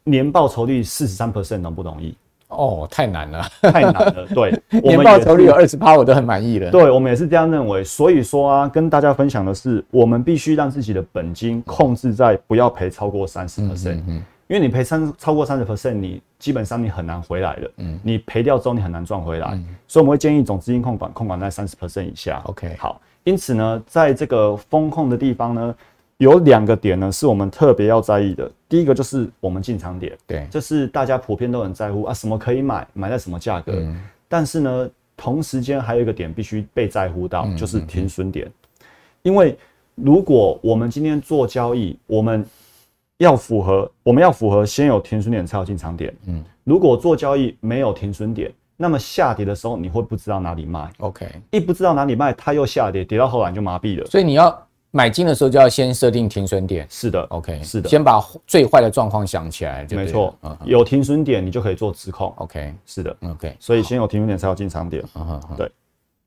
[0.05, 2.15] 年报酬率四十三 percent 容不容易？
[2.49, 14.23] 哦，太难了，太难了， 对，年报酬率有二十趴，我都很满意了，对，我们也是这样认为，所以说啊，跟大家分享的是，我们必须让自己的本金控制在不要赔超过三十 percent，嗯。
[14.53, 17.71] 因为你赔三超过三十 percent，你基本上你很难回来了。
[17.79, 22.43] 嗯，你赔掉之后你很难赚回来，嗯、所以我们会建议总资金控管控管在三十 percent 以下。
[22.45, 23.01] OK，好。
[23.25, 25.75] 因此呢，在这个风控的地方呢，
[26.19, 28.51] 有两个点呢是我们特别要在意的。
[28.69, 33.73] 第一个就是我们进场点，对，这是大家普遍都很在乎啊，什么可以买，买在什么价格。
[33.75, 38.47] 嗯、但是呢，同时间还有一个点必须被在乎到，就是停损点。
[39.23, 39.57] 因为
[39.95, 42.45] 如果我们今天做交易，我们
[43.23, 46.13] 要符合，我们要符合先有停损点才有进场点。
[46.27, 50.91] 嗯，如果做交易没有停损点，那么下跌的时候你会不知道哪里卖。
[50.99, 54.05] OK，一不知道哪里卖，它又下跌，跌到后来就麻痹了。
[54.07, 56.85] 所以你要买进的时候就要先设定停损点。
[56.91, 59.87] 是的，OK，是的，先把最坏的状况想起来。
[59.91, 62.33] 没错，有停损点你就可以做止控。
[62.39, 65.03] OK，是的，OK，所以先有停损点才有进场点。
[65.57, 65.71] 对。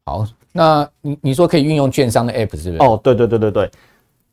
[0.06, 2.78] 好，那你你说可以运用券商的 App 是不是？
[2.78, 3.70] 哦，对对对对对，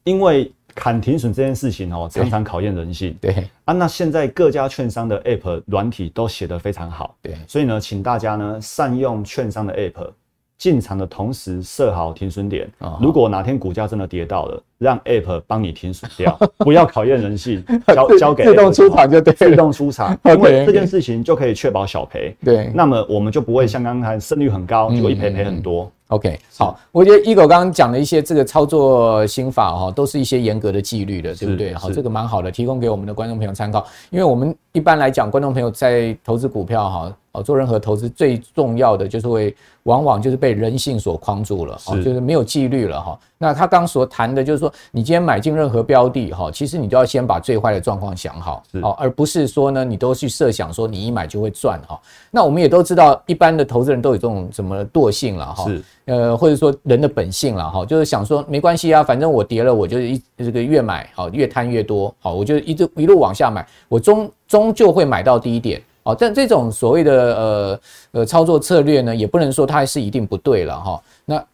[0.04, 0.52] 因为。
[0.74, 3.16] 砍停损这件事情哦，常常考验人性。
[3.20, 7.14] 对，对啊，那现在各家券商的 App 软体都写得非常好。
[7.22, 10.10] 对，所以呢，请大家呢善用券商的 App，
[10.58, 12.70] 进场的同时设好停损点。
[13.00, 22.34] 如果哪天股价真的跌到了，让 App 帮你停损掉，不要考验人性， 交交给自动出场就对，自动出场， 因为这件事情就可以确保小赔。
[22.44, 25.90] 对，那么我们就不会像刚才胜率很高，结果一赔赔很多。
[26.12, 31.72] OK，好，我觉得 Eagle 刚刚讲的一些这个操作心法哈，都是一些严格的纪律的，对不对？
[31.72, 33.86] 好，这个蛮好的，提供给我们的观众朋友参考。
[34.10, 43.18] 因为我们一般来讲，观众朋友在投资股票哈，哦，做任何投资最重要的就是会，往往就是被人性所框住了，哦，就是没有纪律了哈。
[43.38, 51.98] 那他刚所谈的就是说，你今天买进任何标的哈，其实你都要先把最坏的状况想好，哦，而不是说呢，你都去设想说你一买就会赚哈。
[52.30, 55.64] 那我们也都知道，一般的投资人都有这种什么惰性了哈。
[55.64, 55.82] 是。
[56.04, 66.16] 呃，或者说人的本性了哈，就是想说没关系啊，反正我跌了，我就一这个越买好，越贪越多好，我就一直一路往下买，我终终究会买到低点哦。
[66.18, 67.80] 但这种所谓的呃
[68.12, 71.02] 呃操作策略呢，也不能说它是一定不对了哈。
[71.24, 71.44] 那。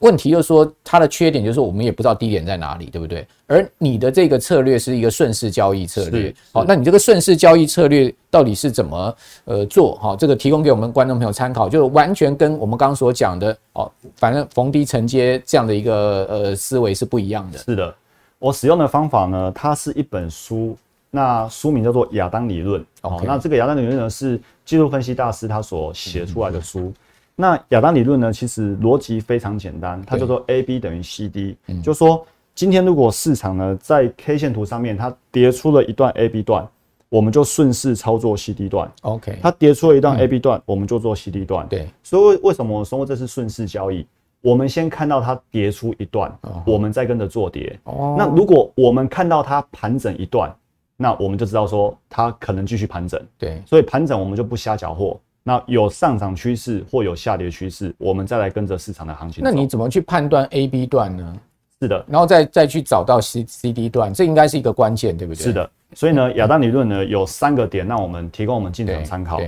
[0.00, 3.26] 问题就是说，它的缺点就是我们也不知道低点在哪里，对不对？
[3.48, 9.96] 而你的这个策略是一个顺势交易策略，好，那你这个顺势交易策略到底是怎么呃做？
[9.96, 17.58] 哈，这个提供给我们观众朋友参考，就完全跟我们刚刚所讲的哦，反正逢低承接这样的一个呃思维是不一样的。
[17.58, 17.92] 是的，
[18.38, 20.76] 我使用的方法呢，它是一本书，
[21.10, 22.80] 那书名叫做《亚当理论》。
[23.02, 26.80] 哦，那这个亚当理论呢是技术分析大师他所写出来的书。
[26.80, 26.94] 嗯
[27.40, 28.32] 那亚当理论呢？
[28.32, 36.66] 其实逻辑非常简单，它叫做 A B 等于 C D，嗯，就说今天如果市场呢在 K 线图上面它跌出了一段 A B 段，
[37.08, 38.90] 我们就顺势操作 C D 段。
[39.02, 41.64] OK，它跌出了一段 A B 段，我们就做 C D 段。
[41.68, 44.04] 对，所以为什么我说这是顺势交易？
[44.40, 47.78] 我们先看到它跌出一段，我们再跟着做跌。
[47.84, 50.52] 哦，那如果我们看到它盘整一段，
[51.00, 53.18] 那我们就知道说它可能继续盘整。
[53.38, 55.16] 对，所以盘整我们就不瞎搅和。
[55.44, 59.42] 那有上涨趋势或有下跌趋势，我们再来跟着市场的行情。
[59.42, 61.40] 那你怎么去判断 A、B 段呢？
[61.80, 65.44] 是的，然后再再去找到 C、C、D 段，这应该是一个关键，对不对？
[65.44, 65.70] 是的。
[65.94, 69.40] 所以呢，亚当理论呢有三个点，让我们提供我们进场参考。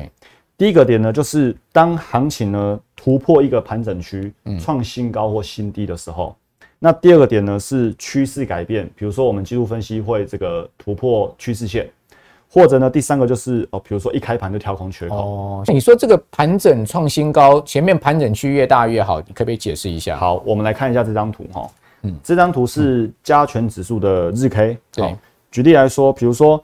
[0.56, 6.34] 第一个点呢，就是当行情呢突破一个盘整区，创新高或新低的时候。
[6.80, 11.88] 那第二个点呢是趋势改变，比如说我们技术分析会这个突破趋势线。
[12.52, 15.14] 或者呢，第三个就是哦，比如说一开盘就跳空缺口。
[15.14, 20.16] 哦，你说这个盘整创新高，前面盘整区越大越好，你可不可以解释一下？
[20.16, 21.70] 好，我们来看一下这张图哈。
[22.02, 24.76] 嗯，这张图是加权指数的日 K。
[24.90, 25.16] 对，
[25.52, 26.60] 举例来说，比如说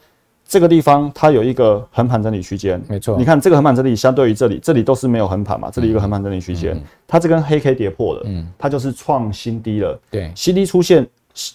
[0.48, 3.16] 这个地方它有一个横盘整理区间，没错。
[3.18, 9.98] 你看这个横盘整理相对于这里，这里都是没有横盘嘛，这里一个横盘整理区间，它这根黑 K 跌破了，嗯，它就是创新低了。
[10.11, 11.06] 对，新低出现，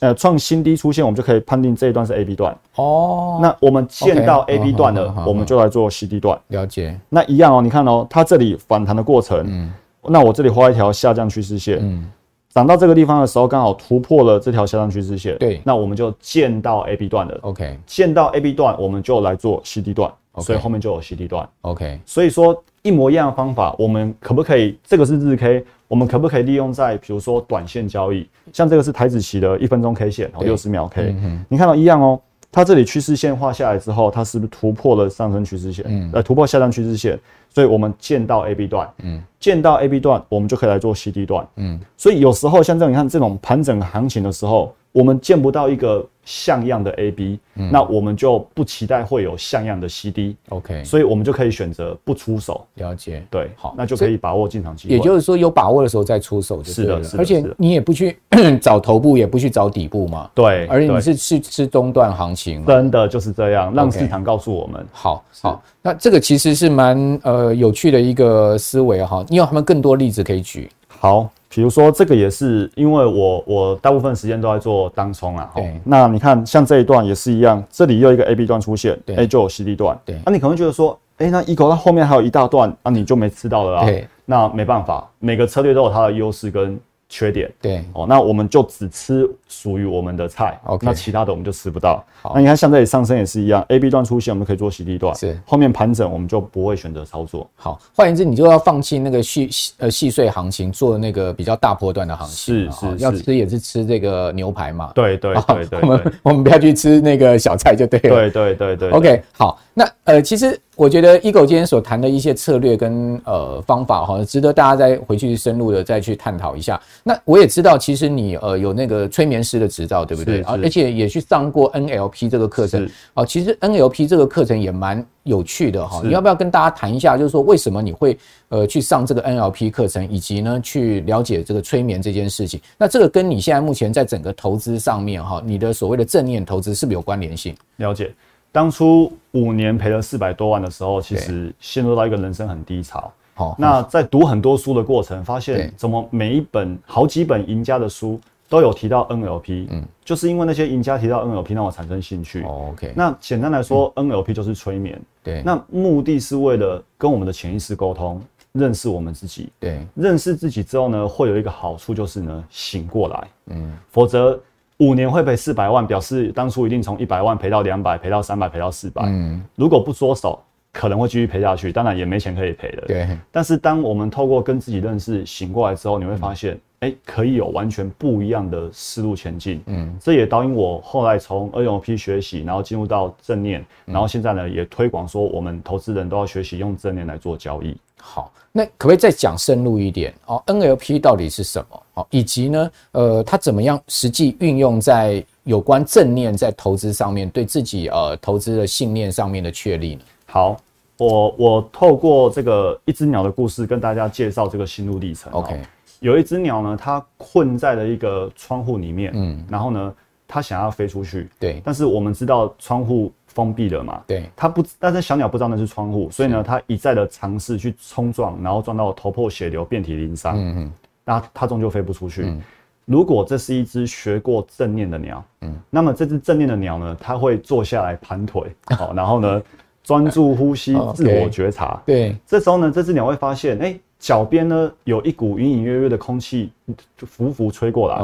[0.01, 2.55] 呃，创新低出现，我们就可以判定这一段是 A B 段。
[2.75, 6.39] 哦，那我们见到 A B 段了，我们就来做 C D 段。
[6.47, 6.99] 了解。
[7.09, 9.73] 那一样哦，你看哦，它这里反弹的过程，嗯。
[10.03, 12.11] 那我这里画一条下降趋势线，嗯，
[12.53, 24.77] 涨到这个地方的时候，刚好突破了这条下降趋势线，对，那我们就见到 A B 段了，OK，见到 A B 段，我们就来做 C D 段，okay, 所以后面就有 C D 段，OK，所以说一模一样的方法，我们可不可以？
[24.83, 28.27] 这个是日 K，我们可不可以利用在比如说短线交易？
[28.51, 32.19] 像这个是台子期的一分钟 K 线，然后六十秒 K，嗯，你看到一样哦，
[32.51, 35.85] 它这里趋势线画下来之后，它是不是突破了上升趋势线？
[35.87, 37.17] 嗯，呃，突破下降趋势线。
[37.53, 52.65] 所以我们见到 A B 段，嗯，见到 A B 段，我们就可以来做 C D 段，嗯，所以有时候像这样，你看这种盘整行情的时候，我们见不到一个像样的 A B，嗯，那我们就不期待会有像样的 C D，OK，所以我们就可以选择不出手。
[52.75, 54.95] 了解，对，好，那就可以把握进场机会。
[54.95, 58.17] 也就是说，有把握的时候再出手就是的，是的，而且你也不去
[58.61, 64.85] 找头部，也不去找底部嘛，对，而且你是去吃中段行情，真的就是这样，让市场告诉我们。
[64.91, 65.61] 好，好。
[65.81, 70.69] 那这个其实是蛮呃有趣的一个思维哈，你有他们更多例子可以举？
[70.87, 75.81] 好，比如说这个也是因为我我大部分时间都在做当冲啊，对。
[75.83, 80.19] 那你看像这一段也是一样，这里又一个 A B 段出现，，A，就有 C D 段，对。
[80.25, 83.85] 那你可能觉得说，哎，那一口它后面还有一大段，那你就没吃到了啊？
[83.85, 84.07] 对。
[84.25, 86.79] 那没办法，每个策略都有它的优势跟。
[87.11, 92.01] 缺点对哦，那我们就只吃属于我们的菜，OK，那其他的我们就吃不到。
[92.21, 97.45] 好，那你看像这里上升也是一样，A B 段出现，我们可以做 C D 段，是后面盘整我们就不会选择操作。
[97.57, 102.71] 好，换言之，你就要放弃那个细呃细碎行情，做那个比较大波段的行情。
[102.71, 104.91] 是是，要吃也是吃这个牛排嘛。
[104.95, 108.15] 对对 对对，我们我们不要去吃那个小菜就对了。
[108.15, 110.57] 对对对对，OK，好，那呃其实。
[110.81, 116.81] 我觉得 Eagle 今天所谈的一些策略跟呃方法哈，值得大家再回去深入的再去探讨一下。
[117.03, 120.41] 那我也知道，其实你呃有那个催眠师的执照，对不对？
[120.41, 122.89] 啊，而且也去上过 NLP 这个课程。
[123.13, 126.01] 哦，其实 NLP 这个课程也蛮有趣的哈。
[126.03, 128.17] 你要不要跟大家谈一下，就是说为什么你会
[128.49, 132.59] 呃去上这个 NLP 课程，以及呢去了解这个催眠这件事情？
[132.79, 137.55] 那这个跟你现在目前在整个投资上面哈，你的所谓的正念投资是不是有关联性？
[137.75, 138.11] 了解。
[138.51, 143.11] 当初五年赔了四百多万的时候，其实陷入到一个人生很低潮。
[143.33, 149.67] 好，那在读很多书的过程，发现怎么每一本好几本赢家的书都有提到 NLP。
[149.71, 152.43] 嗯，就是因为那些赢家提到 NLP，让我产生兴趣。
[152.43, 155.01] OK，那简单来说，NLP 就是催眠。
[155.23, 159.49] 对，那目的是为了跟我们的潜意识沟通，认识我们自己。
[159.61, 163.27] 对，认识自己之后呢，会有一个好处就是呢，醒过来。
[163.45, 164.37] 嗯，否则。
[164.81, 169.03] 五年会赔四百万，表示当初一定从一百万赔到两百，赔到三百，赔到四百。
[169.05, 170.41] 嗯，如果不缩手，
[170.73, 172.87] 可能会继续赔下去，当然也没钱可以赔的。
[172.87, 173.07] 对。
[173.31, 179.61] 但是当我们透过跟自己认识醒过来之后，你会发现，欸，可以有完全不一样的思路前进。
[179.67, 187.77] 嗯，这也导引我后来从 NLP 学习，然后进入到正念，然后现在呢也推广说，我们投资人都要学习用正念来做交易。
[187.99, 191.83] 好，那可不可以再讲深入一点哦？NLP 到底是什么？
[191.93, 200.01] 哦，以及呢，呃，它怎么样实际运用在有关正念在投资上面，对自己呃投资的信念上面的确立呢？
[200.25, 200.57] 好，
[200.97, 205.31] 我我透过这个一只鸟的故事跟大家介绍这个心路历程。
[205.33, 205.61] OK，
[206.01, 209.93] 有一只鸟呢，它困在了一个窗户里面，嗯，然后呢，
[210.27, 213.11] 它想要飞出去，对，但是我们知道窗户。
[213.33, 214.03] 封闭了嘛？
[214.05, 220.37] 对，它不，但是小鸟不知道那是窗户，所以呢，它一再的尝试去冲撞，然后撞到头破血流、遍体鳞伤。
[220.37, 220.73] 嗯嗯，
[221.05, 222.23] 那它终究飞不出去。
[222.25, 222.41] 嗯，
[222.83, 229.41] 如果这是一只学过正念的鸟，嗯，那么这只正念的鸟呢，它会坐下来盘腿， 好，然后呢，
[229.81, 231.81] 专注呼吸，自我觉察。
[231.85, 233.79] 对，这时候呢，这只鸟会发现，哎。
[234.01, 236.51] 脚边呢，有一股隐隐约约的空气
[236.97, 238.01] 就浮浮吹过来，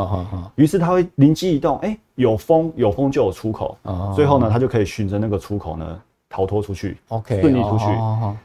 [0.54, 3.76] 于是他会灵机一动，哎，有风，有风就有出口，
[4.16, 7.86] 最后呢，他就可以循着那个出口呢逃脱出去，OK，顺利出去。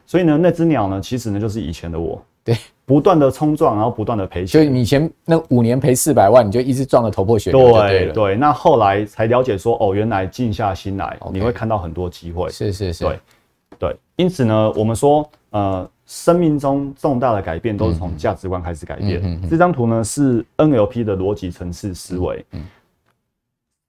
[0.07, 4.49] 所以呢，那只鸟呢，其实呢就是以前的我，对，不断的冲撞，然后不断的赔钱。
[4.49, 8.35] 所以你以前那五年赔四百万，你就一直撞得头破血流，对对。
[8.35, 12.49] 那后来才了解说，哦，原来静下心来，你会看到很多机会。
[12.49, 13.19] 是是是，对
[13.79, 13.97] 对。
[14.17, 15.87] 因此呢，我们说，呃。
[16.12, 19.18] 生命中重大的改变都是从价值观开始改变。
[19.22, 22.44] 嗯嗯嗯、这张图呢是 NLP 的逻辑层次思维，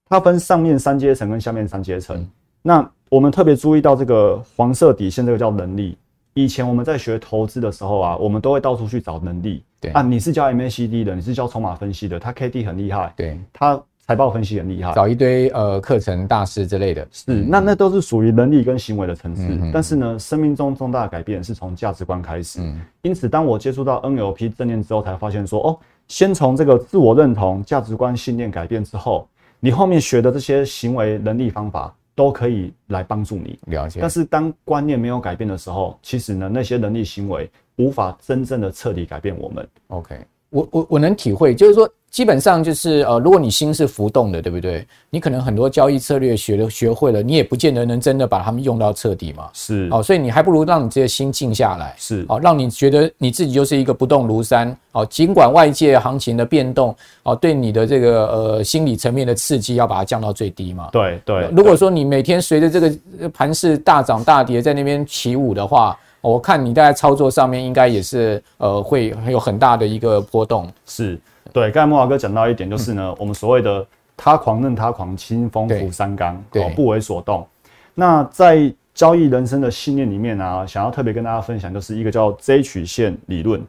[0.07, 2.15] 它分上面三阶层跟下面三阶层。
[2.15, 2.31] 嗯、
[2.62, 5.97] 那我们特别注意到这个黄色底线，这个叫能力。
[6.33, 9.62] 以前我们在学投资的时候啊，我们都会到处去找能力。
[9.81, 19.43] 对啊，你是教 MACD 的，你是教筹码分析的，他 K D 很厉害，对，他财报分析很厉害，找一堆呃课程大师之类的，是，那那都是属于能力跟行为的层次。
[19.47, 22.59] 嗯、但是呢，生命中重大的改变是从价值观开始。
[22.61, 29.27] 嗯、因此，当我接触到 NLP 正念之后，才发现说，哦，先从这个自我认同、价值观、信念改变之后，
[29.59, 31.93] 你后面学的这些行为能力方法。
[32.15, 39.67] 都可以来帮助你了解，但是当观念没有改变的时候，其实呢，那些能力行为无法真正的彻底改变我们。
[39.87, 40.19] OK，
[40.53, 41.89] 我我我能体会，就是说。
[42.13, 44.85] 基本上就是呃，如果你心是浮动的，对不对？
[45.09, 49.49] 你可能很多交易策略学了学会了，你也不见得能真的把它们用到彻底嘛。
[49.51, 55.03] 是哦，所以你还不如让你这些心静下来，是哦，让你觉得你自己就是一个不动如山哦。
[55.07, 60.89] 尽管外界行情的变动哦，对你的这个呃心理层面的刺激要把它降到最低嘛。
[60.91, 61.49] 对对。
[61.51, 62.93] 如果说你每天随着这个
[63.33, 70.71] 盘势大涨大跌在那边起舞的话，我看你在操作上面应该也是呃会有很大的一个波动。
[70.86, 71.19] 是。
[71.51, 77.45] 对，刚才莫华哥讲到一点，就是呢，嗯、我们所谓的他狂任他狂，清风拂山岗，哦，不为所动。
[77.93, 83.62] 那在交易人生的信念里面啊，想要特别跟大家分享，就是一个叫 J 曲线理论。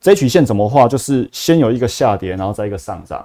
[0.00, 0.88] J 曲线怎么画？
[0.88, 3.24] 就是先有一个下跌，然后再一个上涨。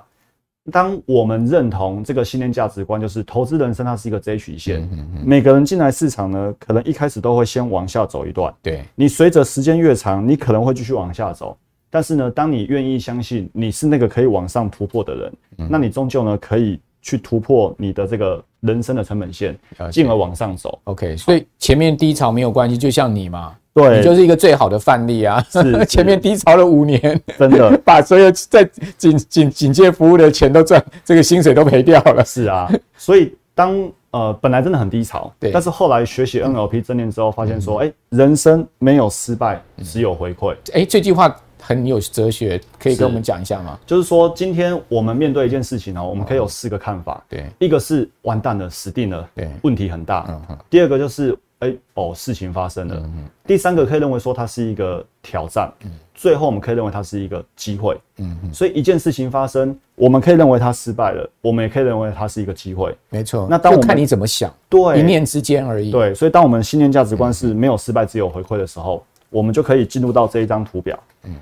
[0.71, 4.81] 当我们认同这个信念价值观，就是投资人生它是一个 J 曲线。
[4.81, 8.53] 嗯嗯嗯、每个人进来市场呢，可能一开始都会先往下走一段。
[8.61, 11.57] 对，你随着时间越长，你可能会继续往下走。
[11.89, 19.57] 但是呢，当你愿意相信你是那个可以往上突破的人，嗯、那你终究呢可以去突破你的这个人生的成本线，
[19.89, 20.77] 进而往上走。
[20.83, 25.43] OK，所以前面低潮没有关系，就像你嘛，对，你就是一个最好的范例啊。
[25.49, 32.23] 是， 前面低潮了五年，真的 把所有在警警警戒服务的钱都赚，这个薪水都赔掉了。
[32.25, 40.53] 是啊，所以当呃本来真的很低潮，对，但是后来学习 NLP 正念之后，发现说，哎、嗯欸，人生没有失败，只有回馈。
[40.73, 41.35] 哎、欸，这句话。
[41.59, 43.77] 很有哲学，可以跟我们讲一下吗？
[43.85, 47.21] 就是说，今天我们面对一件事情哦，我们可以有四个看法。
[47.27, 50.25] 对，一个是完蛋了，死定了，对，问题很大。
[50.29, 50.57] 嗯哼。
[50.69, 53.09] 第二个就是，哎哦，事情发生了。
[53.45, 55.71] 第三个可以认为说它是一个挑战。
[55.83, 55.91] 嗯。
[56.13, 57.99] 最后我们可以认为它是一个机会。
[58.17, 58.53] 嗯嗯。
[58.53, 62.95] 所以一件事情发生，我们可以认为它失败了，我们也可以认为它是一个机会。
[63.09, 63.47] 没错。
[63.49, 65.91] 那当我们看你怎么想，对，一念之间而已。
[65.91, 70.99] 对，所以当我们信念价值观是没有失败，只有回馈的时候，我们就可以进入到这一张图表。
[71.23, 71.35] 嗯。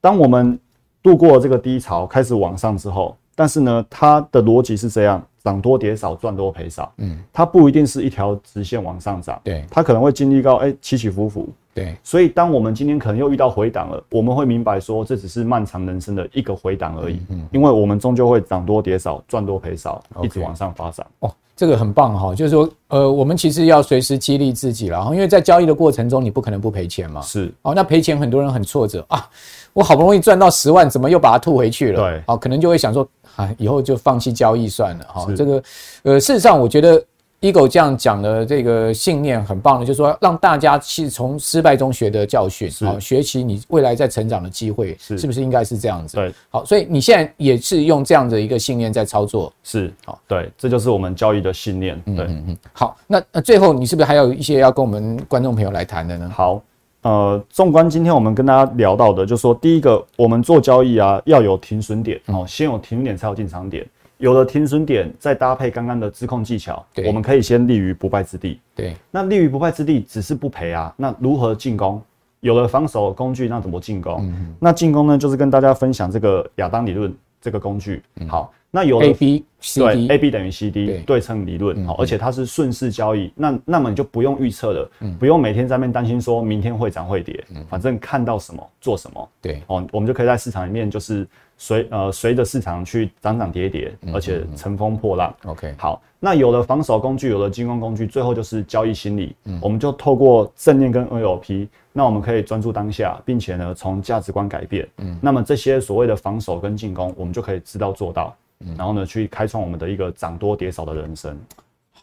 [0.00, 0.58] 当我们
[1.02, 6.92] 度过了这个低潮，开始往上之后，但是呢，它的逻辑是这样：涨多跌少，赚多赔少。
[6.98, 9.40] 嗯，它不一定是一条直线往上涨。
[9.44, 11.48] 对，它可能会经历到哎起起伏伏。
[11.74, 17.18] 对，所以当我们今天可能又遇到回档了，我们会明白说，这只是漫长人生的一个回档而已。
[17.30, 21.06] 嗯，因为我们终究会涨多跌少，赚多赔少，一直往上发展。
[21.20, 27.22] 哦，这个很棒哈，就是说，呃，我们其实要随时激励自己了，因为在交易的过程中，你不可能不赔钱嘛。
[27.22, 27.50] 是。
[27.62, 29.26] 哦，那赔钱很多人很挫折啊。
[29.72, 32.02] 我好不容易赚到十万，怎么又把它吐回去了？
[32.02, 35.04] 对，好，可能就会想说，啊，以后就放弃交易算了。
[35.06, 35.62] 哈，这个，
[36.02, 37.02] 呃，事实上，我觉得
[37.42, 46.16] Eagle 这样讲的这个信念很棒的，就是说让大家去从失败中学的教训，好，学习你未来在成长的机会，是是不是应该是这样子？
[46.16, 52.00] 对，好，所以你现在也是用这样的一个信念在操作，是，好，对，这就是我们交易的信念。
[52.06, 56.30] 对，嗯嗯，好，那那最后你是不是还有一些要跟我们观众朋友来谈的呢？
[56.34, 56.62] 好。
[57.02, 63.84] 呃，纵观今天我们跟大家聊到的，就是说，第一个，我们做交易啊，要有停损点哦，先有停损点才有进场点，
[64.22, 68.60] 有了停损点，再搭配刚刚的自控技巧，我们可以先立于不败之地。
[68.72, 72.00] 对，那立于不败之地只是不赔啊，那如何进攻？
[72.38, 74.18] 有了防守工具，那怎么进攻？
[74.20, 78.00] 嗯、那进攻呢，就是跟大家分享这个亚当理论这个工具。
[78.20, 78.52] 嗯、好。
[78.74, 81.20] 那有了 A B C D 对 A B 等于 C D 对。
[81.20, 91.24] 称理论，好，而且它是顺势交易，那那么你就不用预测了，不用每天在那边担心说明天会涨会跌，反正看到什么做什么，对，哦，我们就可以在市场里面就是
[91.58, 95.32] 随呃随着市场去涨涨跌跌，而且乘风破浪。
[95.44, 108.34] OK，好，那有了防守工具，有了进攻工具，最后就是交易心理，我们就透过正念跟 NLP，那我们可以专注当下，并且呢从价值观改变，嗯，那么这些所谓的防守跟进攻，我们就可以知道做到。
[108.76, 111.36] 然后呢，去开创我们的一个涨多跌少的人生。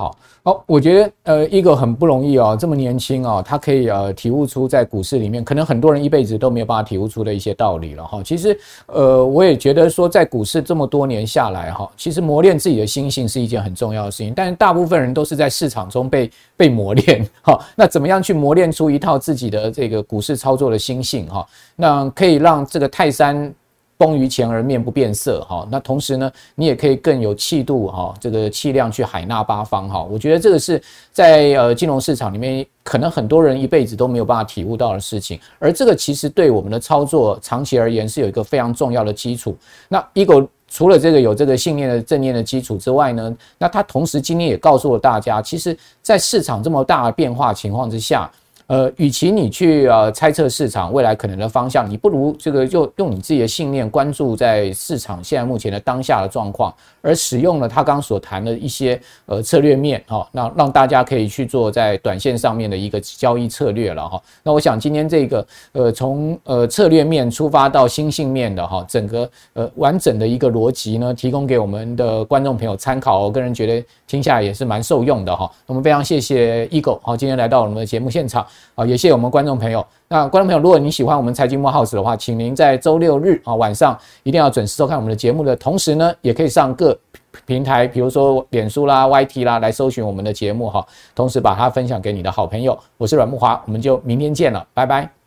[0.02, 8.24] 好，好，我觉得呃，一个很不容易哦，这么年轻哦，他可以呃体悟出在股市里面，可能很多人一辈子都没有办法体悟出的一些道理了哈。
[8.24, 14.34] 其实呃，我也觉得说，在股市这么多年下来哈，其实磨练自己的心性是一件很重要的事情。
[14.34, 17.60] 但是大部分人都是在市场中被被磨练哈。
[17.76, 21.45] 那怎么样去磨练出一套自己的这个股市操作的心性哈？
[21.76, 23.53] 那可以让这个泰山。
[24.00, 25.68] 崩于前而面不变色哈。
[25.70, 30.02] 那同时呢，你也可以更有气度哈，这个气量去海纳八方哈。
[30.10, 30.82] 我觉得这个是
[31.12, 35.38] 在呃金融市场里面，可能很多人一辈子都没有办法体悟到的事情。
[35.60, 39.54] 而这个其实对我们的操作长期而言是有一个非常重要的基础。
[39.89, 48.32] 那 Eagle 除了这个有这个信念的正念的基础之外呢，那他同时今天也告诉了大家，其实，在市场这么大的变化情况之下。
[48.70, 64.22] 呃，与其你去呃猜测市场未来可能的方向，你不如这个就用你自己的信念关注在市场现在目前的当下的状况，而使用了他刚所谈的一些呃策略面哈，那让大家可以去做在短线上面的一个交易策略了哈。
[64.43, 73.24] 那我想今天这个呃从呃策略面出发到心性面的哈，整个呃完整的一个逻辑呢，提供给我们的观众朋友参考。
[73.24, 75.51] 我个人觉得听下来也是蛮受用的哈。
[75.65, 78.45] 我们非常谢谢 Eagle 好，今天来到我们的节目现场。
[78.76, 79.86] 好，也谢谢我们观众朋友。
[80.07, 86.97] 那观众朋友，如果你喜欢我们财经慕 House 的话，请您在周六日啊晚上一定要准时收看我们的节目的同时呢，也可以上各
[87.45, 90.86] 平台，比如说脸书啦、YT 啦，来搜寻我们的节目哈。
[91.14, 92.78] 同时把它分享给你的好朋友。
[92.97, 95.18] 我是阮木华，我们就明天见了，拜拜。